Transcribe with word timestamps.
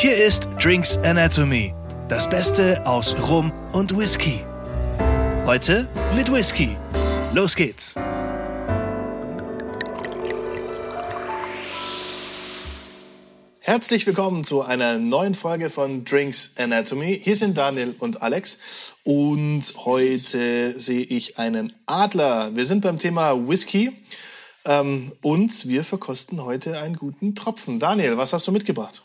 Hier 0.00 0.16
ist 0.16 0.48
Drinks 0.62 0.96
Anatomy, 0.98 1.74
das 2.08 2.30
Beste 2.30 2.86
aus 2.86 3.28
Rum 3.28 3.52
und 3.72 3.98
Whisky. 3.98 4.44
Heute 5.44 5.88
mit 6.14 6.30
Whisky. 6.30 6.76
Los 7.34 7.56
geht's. 7.56 7.96
Herzlich 13.62 14.06
willkommen 14.06 14.44
zu 14.44 14.62
einer 14.62 14.98
neuen 14.98 15.34
Folge 15.34 15.68
von 15.68 16.04
Drinks 16.04 16.52
Anatomy. 16.56 17.20
Hier 17.20 17.34
sind 17.34 17.58
Daniel 17.58 17.96
und 17.98 18.22
Alex 18.22 18.94
und 19.02 19.64
heute 19.78 20.78
sehe 20.78 21.02
ich 21.02 21.40
einen 21.40 21.72
Adler. 21.86 22.54
Wir 22.54 22.66
sind 22.66 22.82
beim 22.82 22.98
Thema 22.98 23.48
Whisky 23.48 23.90
ähm, 24.64 25.12
und 25.22 25.66
wir 25.66 25.82
verkosten 25.82 26.44
heute 26.44 26.80
einen 26.80 26.94
guten 26.94 27.34
Tropfen. 27.34 27.80
Daniel, 27.80 28.16
was 28.16 28.32
hast 28.32 28.46
du 28.46 28.52
mitgebracht? 28.52 29.02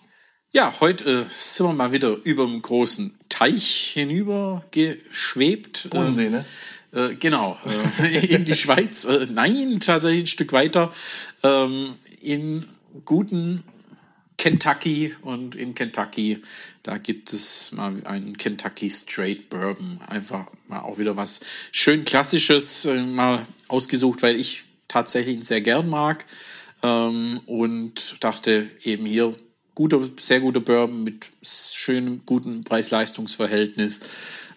Ja, 0.55 0.71
heute 0.81 1.23
äh, 1.25 1.25
sind 1.27 1.65
wir 1.65 1.73
mal 1.73 1.91
wieder 1.91 2.15
über 2.25 2.45
dem 2.45 2.61
großen 2.61 3.17
Teich 3.27 3.89
hinüber 3.95 4.63
geschwebt. 4.69 5.87
Bodensee, 5.89 6.29
ne? 6.29 6.45
Äh, 6.91 7.15
genau, 7.15 7.57
äh, 7.99 8.27
in 8.27 8.45
die 8.45 8.53
Schweiz. 8.53 9.03
Äh, 9.05 9.25
nein, 9.31 9.79
tatsächlich 9.79 10.25
ein 10.25 10.27
Stück 10.27 10.53
weiter. 10.53 10.93
Ähm, 11.41 11.95
in 12.21 12.65
guten 13.03 13.63
Kentucky 14.37 15.15
und 15.23 15.55
in 15.55 15.73
Kentucky, 15.73 16.43
da 16.83 16.99
gibt 16.99 17.33
es 17.33 17.71
mal 17.71 18.05
einen 18.05 18.37
Kentucky 18.37 18.91
Straight 18.91 19.49
Bourbon. 19.49 20.01
Einfach 20.05 20.45
mal 20.67 20.81
auch 20.81 20.99
wieder 20.99 21.17
was 21.17 21.39
schön 21.71 22.05
Klassisches 22.05 22.85
äh, 22.85 23.01
mal 23.01 23.43
ausgesucht, 23.69 24.21
weil 24.21 24.35
ich 24.35 24.65
tatsächlich 24.87 25.43
sehr 25.45 25.61
gern 25.61 25.89
mag. 25.89 26.25
Ähm, 26.83 27.41
und 27.47 28.23
dachte 28.23 28.69
eben 28.83 29.07
hier 29.07 29.33
guter, 29.75 30.01
sehr 30.17 30.39
guter 30.39 30.59
Bourbon 30.59 31.03
mit 31.03 31.29
schönem, 31.41 32.25
gutem 32.25 32.63
Preis-Leistungs-Verhältnis. 32.63 34.01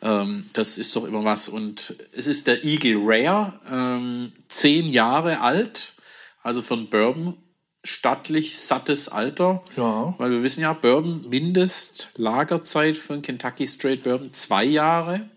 Ähm, 0.02 0.44
das 0.52 0.78
ist 0.78 0.94
doch 0.94 1.04
immer 1.04 1.24
was. 1.24 1.48
Und 1.48 1.94
es 2.12 2.26
ist 2.26 2.46
der 2.46 2.64
Eagle 2.64 2.98
Rare, 3.02 3.58
ähm, 3.70 4.32
zehn 4.48 4.88
Jahre 4.88 5.40
alt, 5.40 5.94
also 6.42 6.62
von 6.62 6.88
Bourbon 6.88 7.36
stattlich 7.84 8.58
sattes 8.58 9.08
Alter. 9.08 9.62
Ja. 9.76 10.14
Weil 10.18 10.30
wir 10.32 10.42
wissen 10.42 10.60
ja, 10.60 10.72
Bourbon 10.72 11.28
Mindestlagerzeit 11.28 12.96
für 12.96 13.14
einen 13.14 13.22
Kentucky 13.22 13.66
Straight 13.66 14.02
Bourbon 14.02 14.32
zwei 14.32 14.64
Jahre. 14.64 15.28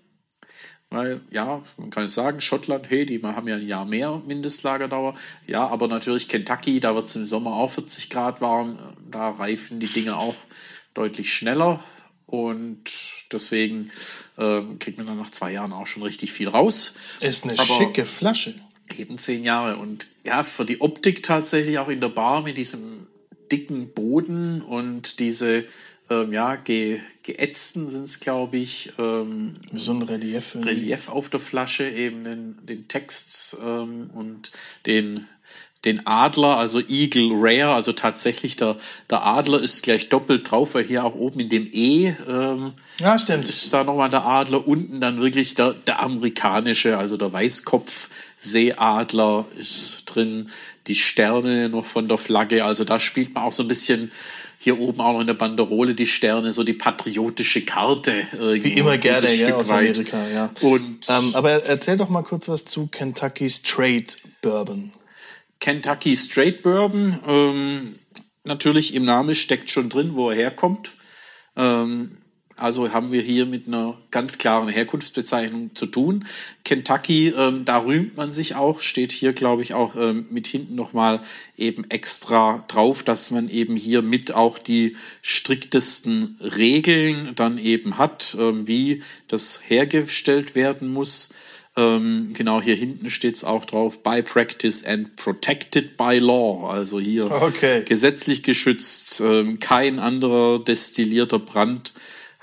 Weil, 0.91 1.21
ja, 1.29 1.61
man 1.77 1.91
kann 1.91 2.09
sagen, 2.09 2.41
Schottland, 2.41 2.89
hey, 2.89 3.05
die 3.05 3.21
haben 3.21 3.47
ja 3.47 3.55
ein 3.55 3.67
Jahr 3.67 3.85
mehr 3.85 4.21
Mindestlagerdauer. 4.25 5.13
Ja, 5.45 5.67
aber 5.67 5.87
natürlich 5.87 6.27
Kentucky, 6.27 6.79
da 6.79 6.95
wird 6.95 7.05
es 7.05 7.15
im 7.15 7.27
Sommer 7.27 7.53
auch 7.53 7.71
40 7.71 8.09
Grad 8.09 8.41
warm. 8.41 8.77
Da 9.09 9.29
reifen 9.29 9.79
die 9.79 9.87
Dinge 9.87 10.17
auch 10.17 10.35
deutlich 10.95 11.31
schneller. 11.31 11.83
Und 12.25 12.83
deswegen 13.31 13.91
äh, 14.37 14.61
kriegt 14.79 14.97
man 14.97 15.07
dann 15.07 15.17
nach 15.17 15.29
zwei 15.29 15.51
Jahren 15.51 15.73
auch 15.73 15.87
schon 15.87 16.03
richtig 16.03 16.31
viel 16.31 16.47
raus. 16.47 16.95
Ist 17.19 17.43
eine 17.43 17.53
Aber 17.53 17.63
schicke 17.63 18.05
Flasche. 18.05 18.55
Eben 18.97 19.17
zehn 19.17 19.43
Jahre. 19.43 19.77
Und 19.77 20.07
ja, 20.23 20.43
für 20.43 20.65
die 20.65 20.81
Optik 20.81 21.21
tatsächlich 21.21 21.77
auch 21.77 21.89
in 21.89 22.01
der 22.01 22.09
Bar 22.09 22.41
mit 22.41 22.57
diesem 22.57 23.07
dicken 23.51 23.93
Boden 23.93 24.61
und 24.61 25.19
diese 25.19 25.65
ähm, 26.09 26.33
ja, 26.33 26.55
ge, 26.55 26.99
geätzten 27.23 27.87
sind 27.89 28.03
es, 28.03 28.19
glaube 28.19 28.57
ich. 28.57 28.91
Ähm, 28.97 29.57
So 29.73 29.93
ein 29.93 30.01
Relief. 30.01 30.55
Relief 30.55 31.09
auf 31.09 31.29
der 31.29 31.39
Flasche, 31.39 31.89
eben 31.89 32.23
den, 32.23 32.57
den 32.65 32.87
Text 32.87 33.57
ähm, 33.63 34.09
und 34.13 34.51
den, 34.85 35.27
den 35.85 36.05
Adler, 36.05 36.57
also 36.57 36.79
Eagle 36.79 37.29
Rare, 37.33 37.73
also 37.73 37.91
tatsächlich 37.93 38.55
der, 38.57 38.75
der 39.09 39.25
Adler 39.25 39.61
ist 39.61 39.83
gleich 39.83 40.09
doppelt 40.09 40.51
drauf, 40.51 40.73
weil 40.75 40.83
hier 40.83 41.05
auch 41.05 41.15
oben 41.15 41.39
in 41.39 41.49
dem 41.49 41.67
E 41.71 42.13
ähm, 42.27 42.73
Ja, 42.99 43.17
stimmt. 43.17 43.47
ist 43.47 43.71
da 43.71 43.83
nochmal 43.83 44.09
der 44.09 44.25
Adler, 44.25 44.67
unten 44.67 44.99
dann 44.99 45.21
wirklich 45.21 45.55
der, 45.55 45.73
der 45.73 46.01
amerikanische, 46.01 46.97
also 46.97 47.15
der 47.17 47.31
Weißkopf. 47.31 48.09
Seeadler 48.39 49.45
ist 49.57 50.03
drin, 50.05 50.49
die 50.87 50.95
Sterne 50.95 51.69
noch 51.69 51.85
von 51.85 52.07
der 52.07 52.17
Flagge, 52.17 52.63
also 52.63 52.83
da 52.83 52.99
spielt 52.99 53.33
man 53.33 53.43
auch 53.43 53.51
so 53.51 53.63
ein 53.63 53.67
bisschen 53.67 54.11
hier 54.61 54.77
oben 54.77 54.99
auch 54.99 55.13
noch 55.13 55.21
in 55.21 55.27
der 55.27 55.35
Banderole 55.35 55.95
die 55.95 56.05
Sterne, 56.05 56.51
so 56.51 56.63
die 56.63 56.73
patriotische 56.73 57.61
Karte. 57.61 58.13
Wie 58.33 58.73
immer 58.73 58.97
gerne, 58.97 59.33
ja, 59.33 59.55
aus 59.55 59.71
Amerika, 59.71 60.17
ja. 60.33 60.51
Und 60.61 61.05
Ähm, 61.07 61.31
aber 61.33 61.63
erzähl 61.65 61.95
doch 61.95 62.09
mal 62.09 62.23
kurz 62.23 62.49
was 62.49 62.65
zu 62.65 62.87
Kentucky 62.87 63.49
Straight 63.49 64.17
Bourbon. 64.41 64.91
Kentucky 65.61 66.15
Straight 66.15 66.61
Bourbon, 66.61 67.19
ähm, 67.25 67.95
natürlich 68.43 68.93
im 68.95 69.05
Namen 69.05 69.33
steckt 69.33 69.69
schon 69.69 69.89
drin, 69.89 70.15
wo 70.15 70.29
er 70.29 70.35
herkommt. 70.35 70.91
Ähm, 71.55 72.17
also 72.61 72.91
haben 72.93 73.11
wir 73.11 73.21
hier 73.21 73.45
mit 73.45 73.67
einer 73.67 73.97
ganz 74.11 74.37
klaren 74.37 74.69
Herkunftsbezeichnung 74.69 75.71
zu 75.75 75.85
tun. 75.85 76.25
Kentucky, 76.63 77.29
ähm, 77.29 77.65
da 77.65 77.77
rühmt 77.77 78.17
man 78.17 78.31
sich 78.31 78.55
auch, 78.55 78.81
steht 78.81 79.11
hier, 79.11 79.33
glaube 79.33 79.61
ich, 79.61 79.73
auch 79.73 79.95
ähm, 79.95 80.25
mit 80.29 80.47
hinten 80.47 80.75
nochmal 80.75 81.21
eben 81.57 81.89
extra 81.89 82.63
drauf, 82.67 83.03
dass 83.03 83.31
man 83.31 83.49
eben 83.49 83.75
hier 83.75 84.01
mit 84.01 84.33
auch 84.33 84.57
die 84.57 84.95
striktesten 85.21 86.37
Regeln 86.55 87.31
dann 87.35 87.57
eben 87.57 87.97
hat, 87.97 88.37
ähm, 88.39 88.67
wie 88.67 89.03
das 89.27 89.61
hergestellt 89.67 90.55
werden 90.55 90.87
muss. 90.89 91.29
Ähm, 91.77 92.31
genau, 92.33 92.61
hier 92.61 92.75
hinten 92.75 93.09
steht 93.09 93.35
es 93.35 93.43
auch 93.43 93.63
drauf, 93.63 94.03
by 94.03 94.21
practice 94.21 94.83
and 94.83 95.15
protected 95.15 95.95
by 95.97 96.17
law. 96.17 96.69
Also 96.69 96.99
hier 96.99 97.31
Okay. 97.31 97.83
gesetzlich 97.85 98.43
geschützt. 98.43 99.21
Ähm, 99.21 99.59
kein 99.59 99.99
anderer 99.99 100.59
destillierter 100.59 101.39
Brand 101.39 101.93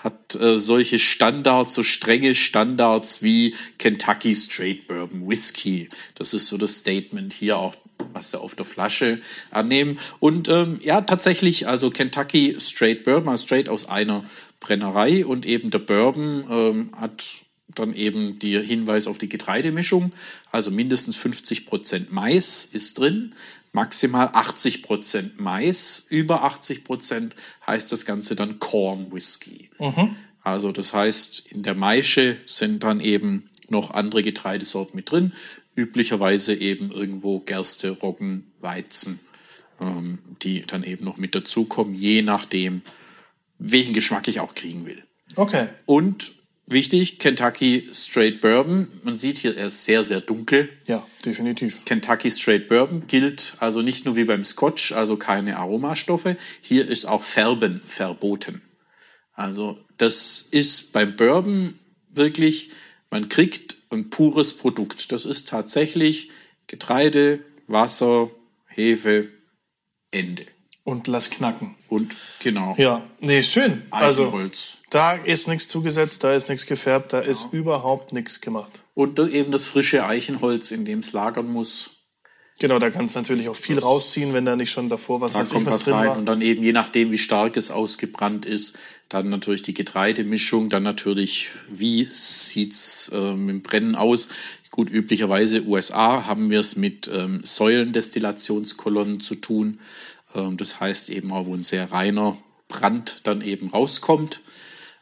hat 0.07 0.37
äh, 0.37 0.57
solche 0.57 1.01
Standards, 1.01 1.75
so 1.75 1.83
strenge 1.83 2.37
Standards 2.37 3.23
wie 3.23 3.55
Kentucky 3.79 4.35
Straight 4.35 4.87
Bourbon 4.87 5.29
Whisky. 5.29 5.89
Das 6.15 6.33
ist 6.33 6.47
so 6.47 6.57
das 6.57 6.77
Statement 6.77 7.33
hier 7.33 7.59
auch, 7.59 7.75
was 8.13 8.31
sie 8.31 8.41
auf 8.41 8.55
der 8.55 8.65
Flasche 8.65 9.21
annehmen. 9.51 9.99
Und 10.21 10.49
ähm, 10.49 10.79
ja, 10.81 11.01
tatsächlich, 11.01 11.67
also 11.67 11.91
Kentucky 11.91 12.57
Straight 12.61 13.03
Bourbon, 13.03 13.31
also 13.31 13.47
straight 13.47 13.69
aus 13.69 13.89
einer 13.89 14.25
Brennerei 14.61 15.27
und 15.27 15.45
eben 15.45 15.71
der 15.71 15.81
Bourbon 15.81 16.45
ähm, 16.49 16.91
hat 16.97 17.25
dann 17.75 17.93
eben 17.93 18.39
der 18.39 18.63
Hinweis 18.63 19.09
auf 19.09 19.19
die 19.19 19.29
Getreidemischung, 19.29 20.11
also 20.53 20.71
mindestens 20.71 21.19
50% 21.19 22.07
Mais 22.11 22.65
ist 22.65 22.99
drin, 22.99 23.35
maximal 23.77 24.29
80% 24.29 25.33
Mais, 25.37 26.07
über 26.09 26.45
80% 26.51 27.33
heißt 27.67 27.93
das 27.93 28.07
Ganze 28.07 28.35
dann 28.35 28.59
Corn 28.59 29.13
Whisky. 29.13 29.69
Also 30.41 30.73
das 30.73 30.95
heißt, 30.95 31.53
in 31.53 31.63
der 31.63 31.75
Maische 31.75 32.39
sind 32.47 32.85
dann 32.85 33.01
eben 33.01 33.51
noch 33.69 33.91
andere 33.91 34.23
Getreidesorten 34.23 34.97
mit 34.97 35.11
drin, 35.11 35.35
üblicherweise 35.75 36.55
eben 36.55 36.91
irgendwo 36.91 37.41
Gerste, 37.41 37.91
Roggen, 37.91 38.51
Weizen, 38.61 39.21
ähm, 39.79 40.21
die 40.41 40.63
dann 40.63 40.83
eben 40.83 41.05
noch 41.05 41.19
mit 41.19 41.35
dazukommen, 41.35 41.95
je 41.95 42.23
nachdem, 42.23 42.81
welchen 43.59 43.93
Geschmack 43.93 44.27
ich 44.27 44.41
auch 44.41 44.55
kriegen 44.55 44.87
will. 44.87 45.03
Okay. 45.35 45.69
Und 45.85 46.33
wichtig, 46.67 47.19
Kentucky 47.19 47.89
Straight 47.93 48.41
Bourbon. 48.41 48.89
Man 49.03 49.17
sieht 49.17 49.39
hier, 49.39 49.57
er 49.57 49.69
ist 49.69 49.85
sehr, 49.85 50.05
sehr 50.05 50.21
dunkel. 50.21 50.69
Ja, 50.87 51.07
definitiv. 51.25 51.85
Kentucky 51.85 52.31
Straight 52.31 52.69
Bourbon 52.69 53.07
gilt 53.07 53.55
also 53.61 53.83
nicht 53.83 54.05
nur 54.05 54.17
wie 54.17 54.25
beim 54.25 54.45
Scotch, 54.45 54.93
also 54.93 55.17
keine 55.17 55.57
Aromastoffe. 55.57 56.37
Hier 56.61 56.87
ist 56.87 57.07
auch 57.07 57.23
Färben 57.23 57.81
verboten. 57.87 58.63
Also 59.33 59.79
das 59.97 60.47
ist 60.51 60.93
beim 60.93 61.17
Bourbon 61.17 61.79
wirklich, 62.11 62.71
man 63.11 63.29
kriegt 63.29 63.77
ein 63.91 64.11
pures 64.11 64.57
Produkt. 64.57 65.13
Das 65.13 65.25
ist 65.25 65.49
tatsächlich 65.49 66.31
Getreide, 66.67 67.41
Wasser, 67.67 68.31
Hefe, 68.67 69.31
Ende. 70.11 70.47
Und 70.83 71.09
lass 71.09 71.31
knacken. 71.31 71.75
Und 71.89 72.15
genau, 72.41 72.75
Ja, 72.79 73.05
nee, 73.19 73.43
schön. 73.43 73.83
Also, 73.91 74.25
Eichenholz. 74.29 74.79
Da 74.97 75.13
ist 75.13 75.47
nichts 75.47 75.69
zugesetzt, 75.69 76.25
da 76.25 76.33
ist 76.33 76.49
nichts 76.49 76.65
gefärbt, 76.65 77.13
da 77.13 77.21
ist 77.21 77.53
überhaupt 77.53 78.15
nichts 78.15 78.41
gemacht. 78.41 78.83
Und 78.95 79.19
eben 79.19 79.53
das 79.53 79.67
frische 79.67 80.07
Eichenholz, 80.07 80.71
in 80.71 80.87
dem 80.87 81.01
es 81.01 81.13
lagern 81.13 81.47
muss. 81.47 81.91
Genau, 82.59 82.79
da 82.79 82.89
kannst 82.89 83.15
du 83.15 83.19
natürlich 83.19 83.51
auch 83.51 83.57
viel 83.57 83.79
rausziehen, 83.79 84.33
wenn 84.33 84.47
da 84.47 84.57
nicht 84.57 84.71
schon 84.71 84.89
davor 84.89 85.21
was, 85.21 85.35
Da 85.35 85.43
ich, 85.43 85.51
kommt 85.51 85.67
was 85.67 85.75
was 85.75 85.85
drin 85.85 85.95
rein 85.95 86.09
war. 86.09 86.17
und 86.17 86.25
dann 86.25 86.41
eben 86.41 86.63
je 86.63 86.73
nachdem, 86.73 87.13
wie 87.13 87.19
stark 87.19 87.59
es 87.59 87.71
ausgebrannt 87.71 88.47
ist, 88.47 88.79
dann 89.11 89.29
natürlich 89.29 89.61
die 89.61 89.75
Getreidemischung, 89.75 90.71
dann 90.71 90.83
natürlich, 90.83 91.51
wie 91.69 92.05
sieht's 92.11 93.11
äh, 93.13 93.35
mit 93.35 93.51
dem 93.51 93.63
Brennen 93.63 93.95
aus? 93.97 94.29
Gut, 94.71 94.89
üblicherweise 94.89 95.67
USA 95.67 96.25
haben 96.25 96.49
wir 96.49 96.61
es 96.61 96.77
mit 96.77 97.11
ähm, 97.13 97.41
Säulendestillationskolonnen 97.45 99.21
zu 99.21 99.35
tun. 99.35 99.79
Ähm, 100.35 100.57
das 100.57 100.81
heißt 100.81 101.11
eben 101.11 101.33
auch, 101.33 101.45
wo 101.45 101.53
ein 101.55 101.63
sehr 101.63 101.93
reiner 101.93 102.39
Brand 102.69 103.21
dann 103.25 103.43
eben 103.43 103.69
rauskommt. 103.69 104.41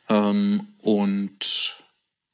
Ähm, 0.09 0.69
und 0.83 1.77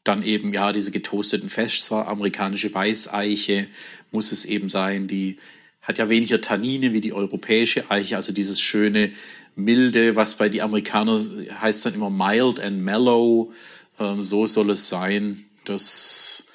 dann 0.04 0.22
eben, 0.22 0.52
ja, 0.52 0.72
diese 0.72 0.90
getoasteten 0.90 1.48
Fässer, 1.48 2.08
amerikanische 2.08 2.72
Weißeiche 2.72 3.68
muss 4.10 4.32
es 4.32 4.44
eben 4.44 4.68
sein, 4.68 5.06
die 5.06 5.38
hat 5.82 5.98
ja 5.98 6.08
weniger 6.08 6.40
Tannine 6.40 6.92
wie 6.92 7.00
die 7.00 7.12
europäische 7.12 7.90
Eiche, 7.90 8.16
also 8.16 8.32
dieses 8.32 8.60
schöne 8.60 9.10
milde, 9.54 10.16
was 10.16 10.36
bei 10.36 10.48
die 10.48 10.62
Amerikaner 10.62 11.20
heißt 11.60 11.86
dann 11.86 11.94
immer 11.94 12.10
mild 12.10 12.60
and 12.60 12.82
mellow. 12.82 13.52
Ähm, 13.98 14.22
so 14.22 14.46
soll 14.46 14.70
es 14.70 14.88
sein. 14.88 15.44
Das 15.64 16.49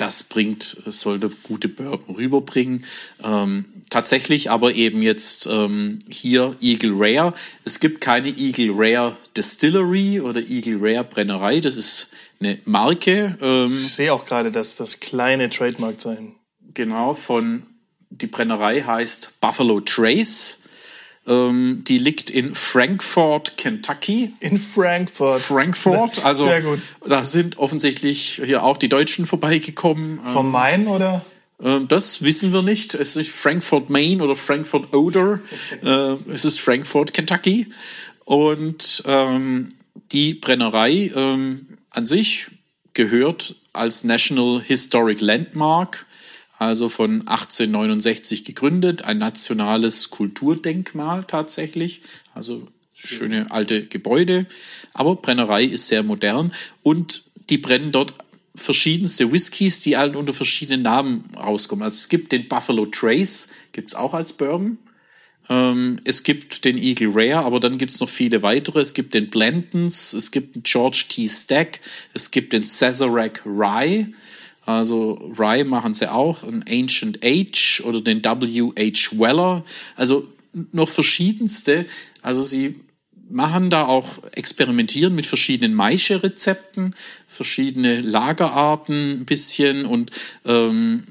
das 0.00 0.22
bringt, 0.22 0.62
sollte 0.86 1.30
gute 1.42 1.68
Bourbon 1.68 2.16
rüberbringen. 2.16 2.84
Ähm, 3.22 3.66
tatsächlich 3.90 4.50
aber 4.50 4.74
eben 4.74 5.02
jetzt 5.02 5.46
ähm, 5.46 5.98
hier 6.08 6.56
Eagle 6.60 6.92
Rare. 6.94 7.34
Es 7.64 7.80
gibt 7.80 8.00
keine 8.00 8.28
Eagle 8.28 8.70
Rare 8.72 9.16
Distillery 9.36 10.20
oder 10.20 10.40
Eagle 10.40 10.78
Rare 10.80 11.04
Brennerei. 11.04 11.60
Das 11.60 11.76
ist 11.76 12.10
eine 12.40 12.58
Marke. 12.64 13.36
Ähm, 13.40 13.74
ich 13.74 13.94
sehe 13.94 14.12
auch 14.12 14.24
gerade 14.24 14.50
das, 14.50 14.76
das 14.76 15.00
kleine 15.00 15.50
Trademark-Zeichen. 15.50 16.36
Genau, 16.72 17.14
von 17.14 17.64
die 18.10 18.26
Brennerei 18.26 18.80
heißt 18.80 19.40
Buffalo 19.40 19.80
Trace. 19.80 20.59
Ähm, 21.26 21.84
die 21.86 21.98
liegt 21.98 22.30
in 22.30 22.54
Frankfort, 22.54 23.56
Kentucky. 23.56 24.32
In 24.40 24.56
Frankfurt. 24.58 25.40
Frankfurt, 25.40 26.24
also 26.24 26.44
Sehr 26.44 26.62
gut. 26.62 26.80
da 27.06 27.22
sind 27.22 27.58
offensichtlich 27.58 28.40
hier 28.44 28.62
auch 28.62 28.78
die 28.78 28.88
Deutschen 28.88 29.26
vorbeigekommen. 29.26 30.20
Vom 30.32 30.46
ähm, 30.46 30.52
Main 30.52 30.86
oder? 30.86 31.24
Ähm, 31.62 31.88
das 31.88 32.22
wissen 32.22 32.52
wir 32.52 32.62
nicht. 32.62 32.94
Es 32.94 33.16
ist 33.16 33.30
Frankfurt, 33.30 33.90
Maine 33.90 34.22
oder 34.22 34.36
Frankfurt 34.36 34.94
Oder. 34.94 35.40
äh, 35.82 36.16
es 36.32 36.44
ist 36.44 36.60
Frankfurt, 36.60 37.12
Kentucky. 37.12 37.66
Und 38.24 39.02
ähm, 39.06 39.68
die 40.12 40.34
Brennerei 40.34 41.10
ähm, 41.14 41.78
an 41.90 42.06
sich 42.06 42.48
gehört 42.92 43.56
als 43.72 44.04
National 44.04 44.60
Historic 44.62 45.20
Landmark 45.20 46.06
also 46.60 46.90
von 46.90 47.26
1869 47.26 48.44
gegründet, 48.44 49.02
ein 49.06 49.16
nationales 49.16 50.10
Kulturdenkmal 50.10 51.24
tatsächlich, 51.24 52.02
also 52.34 52.68
schöne 52.94 53.50
alte 53.50 53.86
Gebäude, 53.86 54.44
aber 54.92 55.16
Brennerei 55.16 55.64
ist 55.64 55.88
sehr 55.88 56.02
modern 56.02 56.52
und 56.82 57.22
die 57.48 57.56
brennen 57.56 57.92
dort 57.92 58.12
verschiedenste 58.54 59.32
Whiskys, 59.32 59.80
die 59.80 59.96
halt 59.96 60.16
unter 60.16 60.34
verschiedenen 60.34 60.82
Namen 60.82 61.24
rauskommen. 61.34 61.82
Also 61.82 61.94
es 61.94 62.10
gibt 62.10 62.30
den 62.30 62.46
Buffalo 62.46 62.84
Trace, 62.84 63.48
gibt's 63.72 63.94
auch 63.94 64.12
als 64.12 64.34
Bourbon. 64.34 64.76
Ähm, 65.48 65.96
es 66.04 66.24
gibt 66.24 66.66
den 66.66 66.76
Eagle 66.76 67.10
Rare, 67.14 67.46
aber 67.46 67.58
dann 67.60 67.78
gibt's 67.78 68.00
noch 68.00 68.10
viele 68.10 68.42
weitere. 68.42 68.80
Es 68.80 68.92
gibt 68.92 69.14
den 69.14 69.30
Blendons, 69.30 70.12
es 70.12 70.30
gibt 70.30 70.56
den 70.56 70.62
George 70.62 71.04
T. 71.08 71.26
Stack, 71.26 71.80
es 72.12 72.30
gibt 72.30 72.52
den 72.52 72.64
Sazerac 72.64 73.46
Rye, 73.46 74.12
also 74.78 75.32
Rye 75.38 75.64
machen 75.64 75.94
sie 75.94 76.10
auch, 76.10 76.42
ein 76.42 76.64
Ancient 76.68 77.20
Age 77.24 77.82
oder 77.84 78.00
den 78.00 78.24
W.H. 78.24 79.18
Weller. 79.18 79.64
Also 79.96 80.26
noch 80.72 80.88
verschiedenste. 80.88 81.86
Also 82.22 82.42
sie 82.42 82.76
machen 83.28 83.70
da 83.70 83.84
auch 83.84 84.18
experimentieren 84.32 85.14
mit 85.14 85.26
verschiedenen 85.26 85.74
Maische-Rezepten, 85.74 86.94
verschiedene 87.28 88.00
Lagerarten 88.00 89.20
ein 89.20 89.24
bisschen 89.24 89.86
und 89.86 90.10
ähm, 90.44 91.04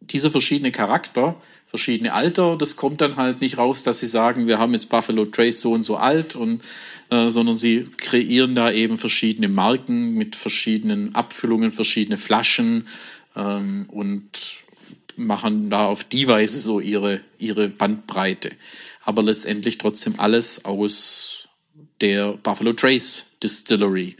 dieser 0.00 0.30
verschiedene 0.30 0.70
Charakter 0.70 1.40
verschiedene 1.74 2.12
Alter. 2.12 2.56
Das 2.56 2.76
kommt 2.76 3.00
dann 3.00 3.16
halt 3.16 3.40
nicht 3.40 3.58
raus, 3.58 3.82
dass 3.82 3.98
sie 3.98 4.06
sagen, 4.06 4.46
wir 4.46 4.60
haben 4.60 4.74
jetzt 4.74 4.90
Buffalo 4.90 5.24
Trace 5.24 5.60
so 5.60 5.72
und 5.72 5.82
so 5.82 5.96
alt, 5.96 6.36
und, 6.36 6.62
äh, 7.10 7.30
sondern 7.30 7.56
sie 7.56 7.88
kreieren 7.96 8.54
da 8.54 8.70
eben 8.70 8.96
verschiedene 8.96 9.48
Marken 9.48 10.14
mit 10.14 10.36
verschiedenen 10.36 11.16
Abfüllungen, 11.16 11.72
verschiedene 11.72 12.16
Flaschen 12.16 12.86
ähm, 13.34 13.86
und 13.88 14.28
machen 15.16 15.68
da 15.68 15.86
auf 15.86 16.04
die 16.04 16.28
Weise 16.28 16.60
so 16.60 16.78
ihre, 16.78 17.22
ihre 17.38 17.68
Bandbreite. 17.68 18.52
Aber 19.02 19.24
letztendlich 19.24 19.76
trotzdem 19.76 20.14
alles 20.18 20.64
aus 20.66 21.48
der 22.00 22.34
Buffalo 22.34 22.72
Trace 22.72 23.32
Distillery, 23.42 24.16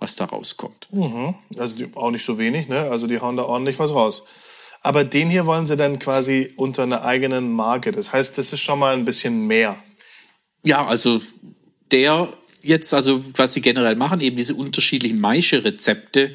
was 0.00 0.16
da 0.16 0.24
rauskommt. 0.24 0.88
Mhm. 0.90 1.36
Also 1.56 1.76
die, 1.76 1.86
auch 1.94 2.10
nicht 2.10 2.24
so 2.24 2.36
wenig, 2.36 2.66
ne? 2.66 2.80
Also 2.90 3.06
die 3.06 3.20
hauen 3.20 3.36
da 3.36 3.44
ordentlich 3.44 3.78
was 3.78 3.94
raus. 3.94 4.24
Aber 4.86 5.02
den 5.02 5.28
hier 5.28 5.46
wollen 5.46 5.66
sie 5.66 5.76
dann 5.76 5.98
quasi 5.98 6.52
unter 6.54 6.84
einer 6.84 7.02
eigenen 7.04 7.50
Marke. 7.50 7.90
Das 7.90 8.12
heißt, 8.12 8.38
das 8.38 8.52
ist 8.52 8.60
schon 8.60 8.78
mal 8.78 8.94
ein 8.94 9.04
bisschen 9.04 9.48
mehr. 9.48 9.76
Ja, 10.62 10.86
also 10.86 11.20
der 11.90 12.28
jetzt, 12.62 12.94
also 12.94 13.20
was 13.36 13.54
sie 13.54 13.62
generell 13.62 13.96
machen, 13.96 14.20
eben 14.20 14.36
diese 14.36 14.54
unterschiedlichen 14.54 15.18
Maische-Rezepte. 15.18 16.32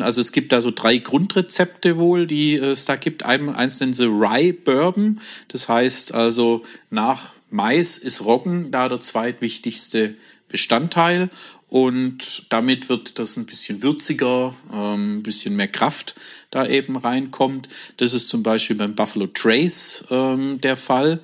Also 0.00 0.20
es 0.20 0.32
gibt 0.32 0.50
da 0.50 0.60
so 0.60 0.72
drei 0.72 0.96
Grundrezepte 0.96 1.96
wohl, 1.96 2.26
die 2.26 2.56
es 2.56 2.84
da 2.84 2.96
gibt. 2.96 3.24
Ein, 3.24 3.54
eins 3.54 3.78
nennen 3.78 3.94
sie 3.94 4.06
Rye 4.06 4.52
Bourbon. 4.52 5.20
Das 5.46 5.68
heißt 5.68 6.14
also 6.14 6.64
nach 6.90 7.30
Mais 7.50 7.96
ist 7.96 8.24
Roggen 8.24 8.72
da 8.72 8.88
der 8.88 8.98
zweitwichtigste 8.98 10.16
Bestandteil. 10.48 11.30
Und 11.74 12.46
damit 12.50 12.88
wird 12.88 13.18
das 13.18 13.36
ein 13.36 13.46
bisschen 13.46 13.82
würziger, 13.82 14.54
ähm, 14.72 15.16
ein 15.16 15.22
bisschen 15.24 15.56
mehr 15.56 15.66
Kraft 15.66 16.14
da 16.52 16.68
eben 16.68 16.96
reinkommt. 16.96 17.66
Das 17.96 18.14
ist 18.14 18.28
zum 18.28 18.44
Beispiel 18.44 18.76
beim 18.76 18.94
Buffalo 18.94 19.26
Trace 19.26 20.04
ähm, 20.08 20.60
der 20.60 20.76
Fall. 20.76 21.18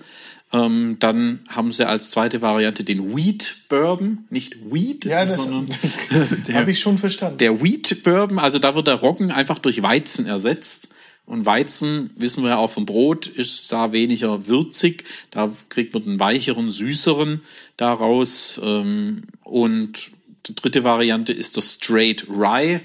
Ähm, 0.52 0.96
dann 0.98 1.38
haben 1.50 1.70
sie 1.70 1.86
als 1.86 2.10
zweite 2.10 2.42
Variante 2.42 2.82
den 2.82 3.16
Wheat 3.16 3.58
Bourbon, 3.68 4.26
nicht 4.28 4.56
Wheat, 4.72 5.04
ja, 5.04 5.24
das 5.24 5.44
sondern 5.44 5.68
habe 6.52 6.72
ich 6.72 6.80
schon 6.80 6.98
verstanden. 6.98 7.38
Der 7.38 7.62
Wheat 7.62 8.02
Bourbon, 8.02 8.40
also 8.40 8.58
da 8.58 8.74
wird 8.74 8.88
der 8.88 8.96
Roggen 8.96 9.30
einfach 9.30 9.60
durch 9.60 9.82
Weizen 9.82 10.26
ersetzt. 10.26 10.94
Und 11.26 11.46
Weizen, 11.46 12.10
wissen 12.16 12.42
wir 12.42 12.50
ja 12.50 12.56
auch 12.56 12.70
vom 12.70 12.86
Brot, 12.86 13.28
ist 13.28 13.70
da 13.70 13.92
weniger 13.92 14.48
würzig. 14.48 15.04
Da 15.30 15.48
kriegt 15.68 15.94
man 15.94 16.02
einen 16.02 16.18
weicheren, 16.18 16.72
süßeren 16.72 17.40
daraus. 17.76 18.60
Ähm, 18.64 19.22
und 19.44 20.10
die 20.46 20.54
dritte 20.54 20.84
Variante 20.84 21.32
ist 21.32 21.56
der 21.56 21.62
Straight 21.62 22.26
Rye. 22.28 22.80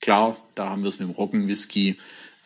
Klar, 0.00 0.36
da 0.54 0.70
haben 0.70 0.82
wir 0.82 0.88
es 0.88 0.98
mit 0.98 1.08
dem 1.08 1.14
Roggenwhisky 1.14 1.96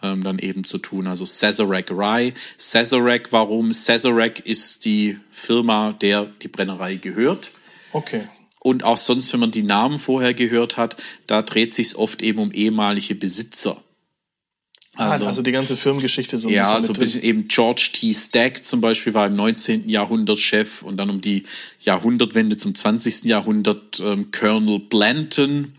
ähm, 0.03 0.23
dann 0.23 0.39
eben 0.39 0.65
zu 0.65 0.79
tun. 0.79 1.07
Also 1.07 1.25
Sazerac 1.25 1.91
Rye. 1.91 2.33
Sazerac, 2.57 3.33
warum? 3.33 3.73
Sazerac 3.73 4.41
ist 4.41 4.85
die 4.85 5.19
Firma, 5.31 5.93
der 5.93 6.27
die 6.27 6.49
Brennerei 6.49 6.97
gehört. 6.97 7.51
Okay. 7.93 8.29
Und 8.61 8.85
auch 8.85 8.99
sonst, 8.99 9.33
wenn 9.33 9.41
man 9.41 9.51
die 9.51 9.65
Namen 9.65 9.99
vorher 9.99 10.35
gehört 10.35 10.77
hat, 10.77 10.97
da 11.27 11.43
dreht 11.43 11.75
sich 11.75 11.97
oft 11.97 12.23
eben 12.23 12.39
um 12.39 12.53
ehemalige 12.53 13.15
Besitzer. 13.15 13.83
Also, 14.97 15.25
also 15.25 15.43
die 15.43 15.53
ganze 15.53 15.77
Firmengeschichte 15.77 16.37
so 16.37 16.49
ein 16.49 16.55
ja, 16.55 16.63
bisschen. 16.63 16.75
Ja, 16.75 16.81
so 16.83 16.93
ein 16.93 16.99
bisschen 16.99 17.23
eben 17.23 17.49
George 17.49 17.91
T. 17.93 18.13
Stack 18.13 18.63
zum 18.65 18.83
Beispiel 18.83 19.15
war 19.15 19.27
im 19.27 19.35
19. 19.35 19.89
Jahrhundert 19.89 20.39
Chef 20.39 20.83
und 20.83 20.99
dann 20.99 21.09
um 21.09 21.21
die 21.21 21.45
Jahrhundertwende 21.81 22.59
zum 22.59 22.75
20. 22.75 23.25
Jahrhundert 23.25 24.01
ähm, 24.01 24.31
Colonel 24.31 24.81
Blanton, 24.81 25.73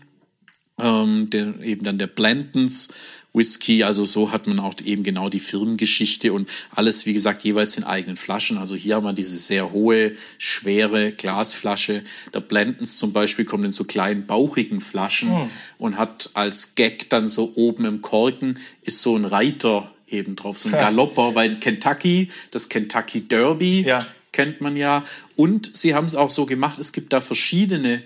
ähm, 0.80 1.30
der, 1.30 1.60
eben 1.62 1.84
dann 1.84 1.98
der 1.98 2.08
Blantons 2.08 2.88
Whisky. 3.34 3.82
Also 3.82 4.04
so 4.04 4.30
hat 4.32 4.46
man 4.46 4.60
auch 4.60 4.74
eben 4.84 5.02
genau 5.02 5.28
die 5.28 5.40
Firmengeschichte 5.40 6.32
und 6.32 6.48
alles, 6.70 7.04
wie 7.04 7.12
gesagt, 7.12 7.42
jeweils 7.42 7.76
in 7.76 7.84
eigenen 7.84 8.16
Flaschen. 8.16 8.56
Also 8.56 8.76
hier 8.76 8.94
haben 8.94 9.04
wir 9.04 9.12
diese 9.12 9.36
sehr 9.36 9.72
hohe, 9.72 10.12
schwere 10.38 11.12
Glasflasche. 11.12 12.04
Der 12.32 12.40
Blendens 12.40 12.96
zum 12.96 13.12
Beispiel 13.12 13.44
kommt 13.44 13.64
in 13.64 13.72
so 13.72 13.84
kleinen, 13.84 14.26
bauchigen 14.26 14.80
Flaschen 14.80 15.30
oh. 15.30 15.48
und 15.78 15.98
hat 15.98 16.30
als 16.34 16.76
Gag 16.76 17.10
dann 17.10 17.28
so 17.28 17.52
oben 17.56 17.84
im 17.84 18.00
Korken 18.00 18.58
ist 18.82 19.02
so 19.02 19.16
ein 19.16 19.24
Reiter 19.24 19.92
eben 20.08 20.36
drauf, 20.36 20.58
so 20.58 20.68
ein 20.68 20.72
Galopper, 20.72 21.34
weil 21.34 21.52
in 21.52 21.60
Kentucky, 21.60 22.30
das 22.52 22.68
Kentucky 22.68 23.22
Derby 23.22 23.82
ja. 23.82 24.06
kennt 24.32 24.60
man 24.60 24.76
ja. 24.76 25.02
Und 25.34 25.76
sie 25.76 25.94
haben 25.94 26.06
es 26.06 26.14
auch 26.14 26.30
so 26.30 26.46
gemacht, 26.46 26.78
es 26.78 26.92
gibt 26.92 27.12
da 27.12 27.20
verschiedene 27.20 28.02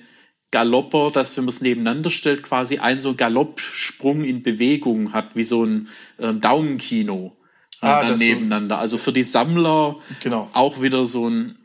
Galopper, 0.50 1.10
dass 1.12 1.36
wenn 1.36 1.44
man 1.44 1.50
es 1.50 1.60
nebeneinander 1.60 2.10
stellt, 2.10 2.42
quasi 2.42 2.78
ein 2.78 2.98
so 2.98 3.14
Galoppsprung 3.14 4.24
in 4.24 4.42
Bewegung 4.42 5.12
hat, 5.12 5.36
wie 5.36 5.44
so 5.44 5.64
ein 5.64 5.88
äh, 6.18 6.32
Daumenkino 6.32 7.36
äh, 7.82 7.86
ah, 7.86 8.16
nebeneinander. 8.16 8.76
So. 8.76 8.80
Also 8.80 8.98
für 8.98 9.12
die 9.12 9.22
Sammler 9.22 9.96
genau. 10.22 10.48
auch 10.54 10.80
wieder 10.80 11.04
so 11.04 11.28
ein, 11.28 11.56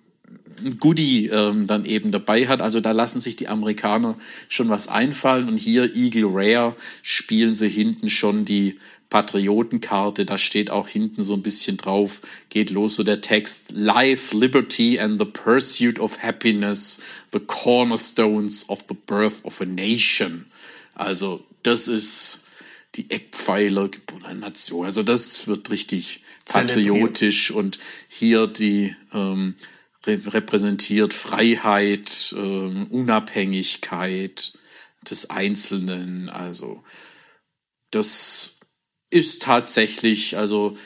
ein 0.63 0.77
Goodie 0.79 1.27
ähm, 1.27 1.65
dann 1.65 1.85
eben 1.85 2.11
dabei 2.11 2.47
hat. 2.47 2.61
Also 2.61 2.81
da 2.81 2.91
lassen 2.91 3.21
sich 3.21 3.37
die 3.37 3.47
Amerikaner 3.47 4.15
schon 4.49 4.69
was 4.69 4.89
einfallen. 4.89 5.47
Und 5.47 5.57
hier 5.57 5.95
Eagle 5.95 6.27
Rare 6.27 6.75
spielen 7.01 7.53
sie 7.53 7.69
hinten 7.69 8.09
schon 8.09 8.43
die 8.43 8.79
Patriotenkarte, 9.13 10.25
da 10.25 10.39
steht 10.39 10.71
auch 10.71 10.87
hinten 10.87 11.23
so 11.23 11.35
ein 11.35 11.43
bisschen 11.43 11.77
drauf, 11.77 12.21
geht 12.49 12.71
los 12.71 12.95
so 12.95 13.03
der 13.03 13.21
Text, 13.21 13.71
Life, 13.71 14.35
Liberty 14.35 14.99
and 14.99 15.19
the 15.19 15.25
Pursuit 15.25 15.99
of 15.99 16.23
Happiness, 16.23 16.99
the 17.31 17.39
Cornerstones 17.39 18.67
of 18.69 18.79
the 18.89 18.95
Birth 19.05 19.45
of 19.45 19.61
a 19.61 19.65
Nation. 19.65 20.47
Also 20.95 21.45
das 21.61 21.87
ist 21.87 22.45
die 22.95 23.11
Eckpfeiler 23.11 23.87
gebundener 23.89 24.33
Nation. 24.33 24.83
Also 24.83 25.03
das 25.03 25.45
wird 25.45 25.69
richtig 25.69 26.21
patriotisch 26.45 27.51
und 27.51 27.77
hier 28.07 28.47
die 28.47 28.95
ähm, 29.13 29.53
repräsentiert 30.07 31.13
Freiheit, 31.13 32.33
ähm, 32.35 32.87
Unabhängigkeit 32.87 34.53
des 35.07 35.29
Einzelnen. 35.29 36.29
Also 36.29 36.83
das 37.91 38.52
ist 39.13 39.41
tatsächlich, 39.43 40.37
also 40.37 40.77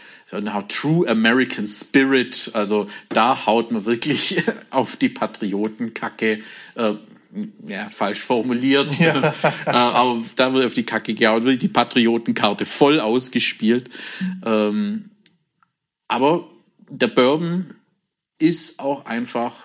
True 0.68 1.08
American 1.08 1.68
Spirit. 1.68 2.52
Also 2.54 2.88
da 3.10 3.46
haut 3.46 3.72
man 3.72 3.86
wirklich 3.86 4.44
auf 4.70 4.96
die 4.98 5.10
Patriotenkacke. 5.10 6.40
Äh, 6.76 6.94
ja, 7.68 7.90
falsch 7.90 8.22
formuliert. 8.22 8.98
Ja. 9.00 9.34
äh, 9.66 9.70
aber 9.70 10.24
da 10.36 10.54
wird 10.54 10.66
auf 10.66 10.74
die 10.74 10.86
Kacke 10.86 11.14
gehauen, 11.14 11.44
wird 11.44 11.62
die 11.62 11.68
Patriotenkarte 11.68 12.66
voll 12.66 13.00
ausgespielt. 13.00 13.90
Ähm, 14.46 15.12
aber 16.08 16.48
der 16.90 17.08
Bourbon 17.08 17.76
ist 18.40 18.80
auch 18.80 19.06
einfach 19.06 19.56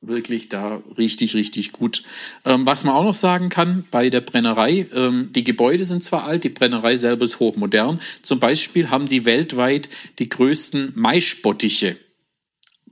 wirklich 0.00 0.48
da 0.48 0.82
richtig, 0.96 1.34
richtig 1.34 1.72
gut. 1.72 2.02
Ähm, 2.44 2.66
was 2.66 2.84
man 2.84 2.94
auch 2.94 3.04
noch 3.04 3.14
sagen 3.14 3.48
kann 3.48 3.84
bei 3.90 4.10
der 4.10 4.20
Brennerei, 4.20 4.86
ähm, 4.94 5.30
die 5.32 5.44
Gebäude 5.44 5.84
sind 5.84 6.04
zwar 6.04 6.24
alt, 6.24 6.44
die 6.44 6.48
Brennerei 6.48 6.96
selber 6.96 7.24
ist 7.24 7.40
hochmodern. 7.40 8.00
Zum 8.22 8.38
Beispiel 8.38 8.90
haben 8.90 9.06
die 9.06 9.24
weltweit 9.24 9.88
die 10.18 10.28
größten 10.28 10.92
Maispottiche. 10.94 11.96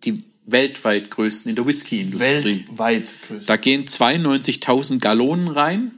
Die 0.04 0.25
weltweit 0.46 1.11
größten 1.11 1.50
in 1.50 1.56
der 1.56 1.66
Whisky-Industrie. 1.66 2.44
Weltweit 2.44 3.18
größten. 3.26 3.46
Da 3.46 3.56
gehen 3.56 3.84
92.000 3.84 4.99
Gallonen 4.99 5.49
rein 5.49 5.92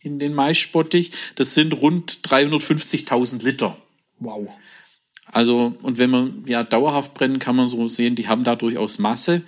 in 0.00 0.18
den 0.18 0.34
Maispottich. 0.34 1.12
Das 1.34 1.54
sind 1.54 1.72
rund 1.74 2.20
350.000 2.28 3.44
Liter. 3.44 3.76
Wow. 4.18 4.48
Also, 5.32 5.74
und 5.82 5.98
wenn 5.98 6.10
man 6.10 6.44
ja 6.46 6.62
dauerhaft 6.64 7.14
brennen, 7.14 7.38
kann 7.38 7.56
man 7.56 7.68
so 7.68 7.86
sehen, 7.88 8.14
die 8.14 8.28
haben 8.28 8.44
da 8.44 8.56
durchaus 8.56 8.98
Masse. 8.98 9.42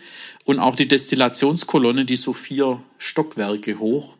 Und 0.45 0.59
auch 0.59 0.77
die 0.77 0.89
Destillationskolonne, 0.89 2.05
die 2.05 2.17
so 2.17 2.33
vier 2.33 2.83
Stockwerke 2.99 3.79
hoch, 3.79 4.17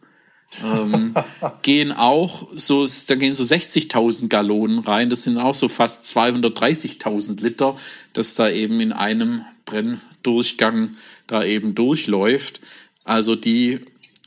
ähm, 0.65 1.15
gehen 1.63 1.93
auch 1.93 2.49
so, 2.55 2.87
da 3.07 3.15
gehen 3.15 3.35
so 3.35 3.45
60.000 3.45 4.29
Gallonen 4.29 4.81
rein. 4.81 5.11
Das 5.11 5.25
sind 5.25 5.39
auch 5.39 5.55
so 5.55 5.69
fast 5.69 6.07
230.000 6.07 7.43
Liter, 7.43 7.75
das 8.13 8.35
da 8.35 8.49
eben 8.49 8.81
in 8.81 8.93
einem 8.93 9.45
Brenndurchgang 9.65 10.97
da 11.27 11.45
eben 11.45 11.75
durchläuft. 11.75 12.61
Also 13.05 13.37
die 13.37 13.81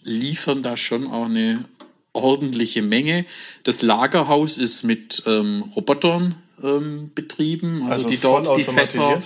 liefern 0.04 0.64
da 0.64 0.78
schon 0.78 1.08
auch 1.08 1.26
eine 1.26 1.66
ordentliche 2.14 2.82
Menge. 2.82 3.26
Das 3.64 3.82
Lagerhaus 3.82 4.58
ist 4.58 4.84
mit 4.84 5.24
ähm, 5.26 5.64
Robotern 5.76 6.36
ähm, 6.62 7.12
betrieben, 7.16 7.84
also, 7.84 7.94
also 7.94 8.10
die 8.10 8.18
dort 8.18 8.58
die 8.58 8.64
Fässer 8.64 9.20